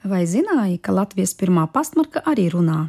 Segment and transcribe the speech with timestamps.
[0.00, 2.86] Vai zināji, ka Latvijas pirmā pastmarka arī runā?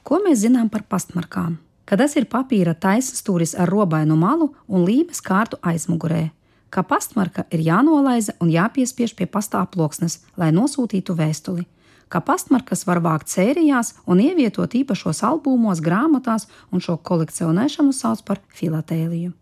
[0.00, 1.58] Ko mēs zinām par pastmarkām?
[1.84, 6.30] Ka tas ir papīra taisa stūris ar robainu malu un līmes kārtu aizmugurē,
[6.72, 11.66] ka pastmarka ir jānolaiza un jāpiespiež pie pasta aploksnes, lai nosūtītu vēstuli,
[12.08, 18.40] ka pastmarkas var vākt sērijās un ievietot īpašos albumos, grāmatās, un šo kolekcionēšanu sauc par
[18.56, 19.34] filatēliju.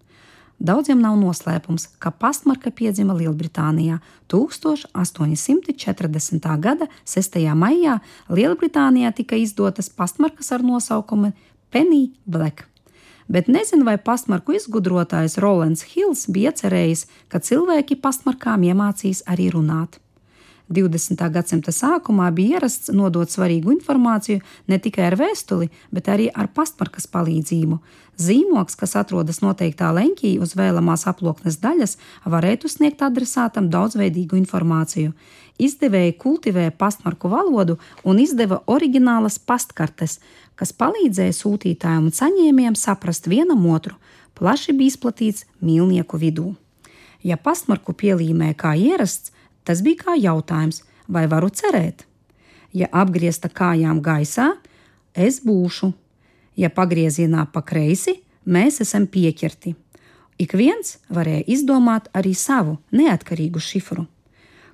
[0.60, 3.96] Daudziem nav noslēpums, ka pastmarka piedzima Lielbritānijā
[4.28, 6.44] 1840.
[6.60, 7.40] gada 6.
[7.56, 8.04] maijā.
[8.28, 11.32] Lielbritānijā tika izdotas pastmarkas ar nosaukumu
[11.72, 12.68] Penny Black.
[13.30, 19.96] Bet nezinu, vai pastmarku izgudrotājs Rolands Hills bija cerējis, ka cilvēki pastmarkām iemācīs arī runāt.
[20.70, 21.18] 20.
[21.34, 24.38] gadsimta sākumā bija ierasts nodot svarīgu informāciju
[24.70, 27.80] ne tikai ar vēstuli, bet arī ar pastmarkas palīdzību.
[28.20, 31.96] Zīmoks, kas atrodas noteiktā leņķī uz vēlamās aploknes daļas,
[32.28, 35.14] varētu sniegt adresātam daudzveidīgu informāciju.
[35.60, 40.20] Izdevēji kultivē pastmarku valodu un izdeva oriģinālas pastkartes,
[40.54, 43.96] kas palīdzēja sūtītājiem un saņēmējiem saprast vienam otru.
[44.38, 46.52] Plaši bija izplatīts mīlnieku vidū.
[47.26, 52.06] Ja pastmarku pielīmē kā ierasts, Tas bija kā jautājums, vai varu cerēt?
[52.72, 54.52] Ja apgriezta kājām gaisā,
[55.14, 55.92] es būšu,
[56.56, 59.74] ja pagriezienā pa kreisi, mēs esam pieķerti.
[60.40, 64.06] Ik viens varēja izdomāt arī savu neatkarīgu šifru.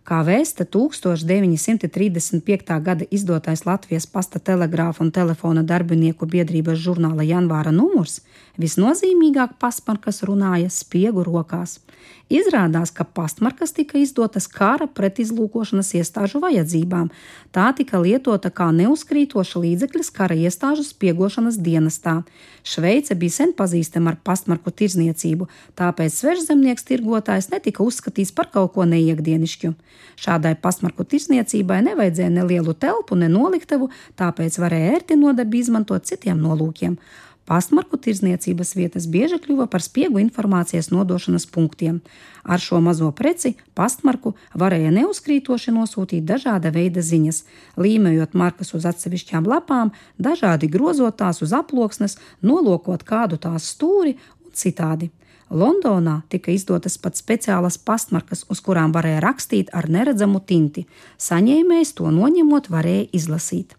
[0.07, 2.69] Kā vēsta 1935.
[2.79, 8.23] gada izdotais Latvijas pasta telegrāfa un telefona darbinieku biedrības žurnāla janvāra numurs,
[8.55, 11.83] visnozīmīgāk pastmarkas runāja spiegu rokās.
[12.31, 17.11] Izrādās, ka pastmarkas tika izdotas kara pretizlūkošanas iestāžu vajadzībām.
[17.55, 22.21] Tā tika lietota kā neuzkrītoša līdzeklis kara iestāžu spiegošanas dienestā.
[22.67, 25.47] Šveice bija sen pazīstama ar pastmarku tirzniecību,
[25.79, 29.75] tāpēc svežzemnieks tirgotājs netika uzskatīts par kaut ko neiekdienišķu.
[30.21, 36.41] Šādai pastmarku tirsniecībai nevajadzēja ne lielu telpu, ne noliktavu, tāpēc varēja ērti nodebi izmantot citiem
[36.43, 36.99] nolūkiem.
[37.47, 42.01] Pastmarku tirzniecības vietas bieži kļuva par spiegu informācijas nodošanas punktiem.
[42.43, 47.45] Ar šo mazo preci pastmarku varēja neuzkrītoši nosūtīt dažāda veida ziņas,
[47.79, 54.17] līmējot markas uz atsevišķām lapām, dažādi grozot tās uz aploksnes, nolokot kādu tās stūri
[54.56, 55.11] citādi.
[55.50, 60.87] Londonā tika izdotas pat speciālas pastmarkas, uz kurām varēja rakstīt ar neredzamu tinti.
[61.22, 63.77] Saņēmējs to noņemot, varēja izlasīt.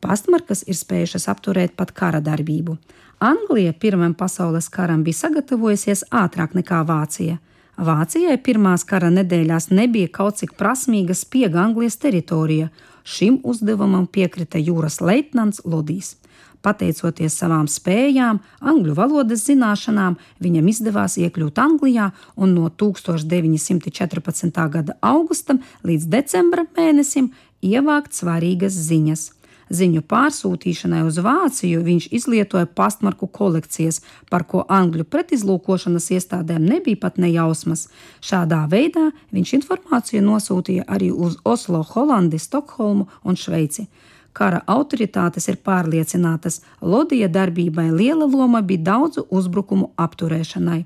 [0.00, 2.76] Pastmarkas ir spējušas apturēt pat kara darbību.
[3.18, 7.38] Anglija Pirmajam pasaules karam bija sagatavojusies ātrāk nekā Vācija.
[7.76, 12.70] Vācijai pirmās kara nedēļās nebija kaut cik prasmīga spiega Anglijas teritorija.
[13.04, 16.14] Šim uzdevumam piekrita jūras leitnants Lodijs.
[16.64, 24.64] Pateicoties savām spējām, angļu valodas zināšanām, viņam izdevās iekļūt Anglijā un no 1914.
[24.72, 27.28] gada augustam līdz decembra mēnesim
[27.60, 29.35] ievākt svarīgas ziņas.
[29.66, 33.98] Ziņu pārsūtīšanai uz Vāciju viņš izlietoja pastmarku kolekcijas,
[34.30, 37.88] par ko angļu pretizlūkošanas iestādēm nebija pat nejausmas.
[38.22, 43.88] Šādā veidā viņš informāciju nosūtīja arī uz Oslo, Holandi, Stokholmu un Šveici.
[44.36, 50.82] Kara autoritātes ir pārliecinātas, Lodija darbībai liela loma bija daudzu uzbrukumu apturēšanai.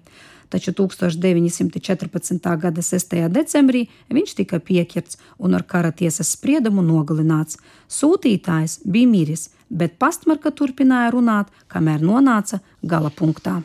[0.51, 2.57] Taču 1914.
[2.59, 3.17] gada 6.
[3.31, 7.61] decembrī viņš tika pieķerts un ar kara tiesas spriedumu nogalināts.
[7.87, 13.61] Sūtītājs bija miris, bet pastmarka turpināja runāt, kamēr nonāca gala punktā.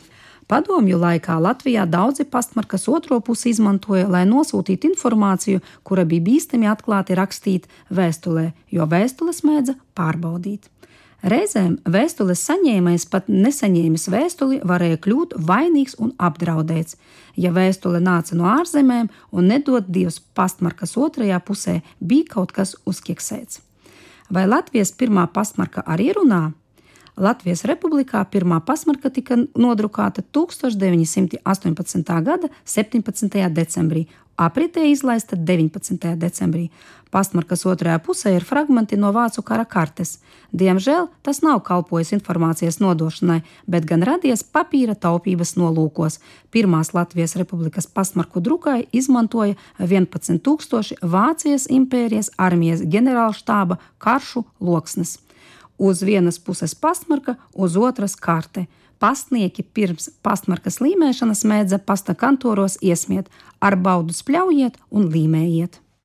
[0.45, 7.18] Padomju laikā Latvijā daudzi pastmarkas otro pusi izmantoja, lai nosūtītu informāciju, kura bija bīstami atklāti
[7.18, 10.69] rakstīt vēstulē, jo vēstules mēdza pārbaudīt.
[11.25, 17.00] Reizēm vēstules saņēmējs pat nesaņēmis vēstuli varēja kļūt vainīgs un apdraudēts.
[17.41, 23.63] Ja vēstule nāca no ārzemēm un nedod Dievs pastmarkas otrajā pusē, bija kaut kas uzķeksēts.
[24.30, 26.44] Vai Latvijas pirmā pastmarka arī runā?
[27.15, 31.39] Latvijas Republikā pirmā pasmarka tika nodrukāta 1918.
[32.27, 33.49] gada 17.
[33.55, 36.15] decembrī, apritē izlaista 19.
[36.19, 36.69] decembrī.
[37.15, 40.19] Pastmarkas otrajā pusē ir fragmenti no vācu kara kartes.
[40.51, 46.19] Diemžēl tas nav kalpojis informācijas nodošanai, bet gan radies papīra taupības nolūkos.
[46.51, 55.21] Pirmās Latvijas Republikas pastmarku drukai izmantoja 11,000 Vācijas impērijas armijas ģenerālštāba karšu loksnes
[55.77, 58.66] uz vienas puses pastmarka, uz otras karte.
[59.00, 63.27] Pastnieki pirms pastmarkas līmēšanas mēdza pasta kantoros iesmiet
[63.60, 65.81] ar baudu spļaujiet un līmējiet.